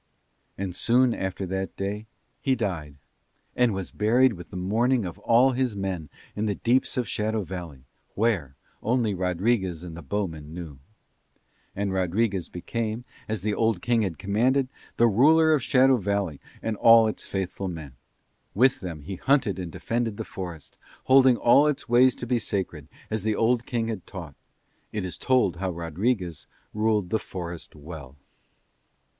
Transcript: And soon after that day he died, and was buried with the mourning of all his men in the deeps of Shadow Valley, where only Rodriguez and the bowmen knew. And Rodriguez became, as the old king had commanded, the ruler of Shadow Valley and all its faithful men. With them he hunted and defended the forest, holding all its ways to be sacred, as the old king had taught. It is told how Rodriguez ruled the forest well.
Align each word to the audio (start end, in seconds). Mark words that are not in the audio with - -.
And 0.57 0.75
soon 0.75 1.13
after 1.13 1.45
that 1.45 1.75
day 1.77 2.07
he 2.39 2.55
died, 2.55 2.95
and 3.55 3.71
was 3.71 3.91
buried 3.91 4.33
with 4.33 4.49
the 4.49 4.55
mourning 4.55 5.05
of 5.05 5.19
all 5.19 5.51
his 5.51 5.75
men 5.75 6.09
in 6.35 6.47
the 6.47 6.55
deeps 6.55 6.97
of 6.97 7.07
Shadow 7.07 7.43
Valley, 7.43 7.85
where 8.15 8.55
only 8.81 9.13
Rodriguez 9.13 9.83
and 9.83 9.95
the 9.95 10.01
bowmen 10.01 10.55
knew. 10.55 10.79
And 11.75 11.93
Rodriguez 11.93 12.49
became, 12.49 13.05
as 13.29 13.41
the 13.41 13.53
old 13.53 13.79
king 13.83 14.01
had 14.01 14.17
commanded, 14.17 14.69
the 14.97 15.07
ruler 15.07 15.53
of 15.53 15.61
Shadow 15.61 15.97
Valley 15.97 16.39
and 16.63 16.75
all 16.77 17.05
its 17.05 17.27
faithful 17.27 17.67
men. 17.67 17.93
With 18.55 18.79
them 18.79 19.03
he 19.03 19.17
hunted 19.17 19.59
and 19.59 19.71
defended 19.71 20.17
the 20.17 20.23
forest, 20.23 20.77
holding 21.03 21.37
all 21.37 21.67
its 21.67 21.87
ways 21.87 22.15
to 22.15 22.25
be 22.25 22.39
sacred, 22.39 22.87
as 23.11 23.21
the 23.21 23.35
old 23.35 23.67
king 23.67 23.87
had 23.89 24.07
taught. 24.07 24.33
It 24.91 25.05
is 25.05 25.19
told 25.19 25.57
how 25.57 25.69
Rodriguez 25.69 26.47
ruled 26.73 27.09
the 27.09 27.19
forest 27.19 27.75
well. 27.75 28.15